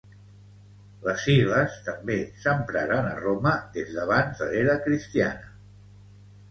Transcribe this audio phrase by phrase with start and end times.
[1.07, 5.59] Les sigles també s'empraren a Roma des d'abans de l'era cristiana.